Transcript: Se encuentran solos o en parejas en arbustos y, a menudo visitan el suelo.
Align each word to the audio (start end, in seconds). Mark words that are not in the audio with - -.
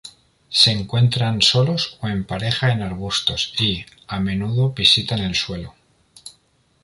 Se 0.49 0.71
encuentran 0.71 1.43
solos 1.43 1.99
o 2.01 2.07
en 2.07 2.25
parejas 2.25 2.71
en 2.73 2.81
arbustos 2.81 3.53
y, 3.59 3.85
a 4.07 4.19
menudo 4.19 4.71
visitan 4.71 5.19
el 5.19 5.35
suelo. 5.35 5.75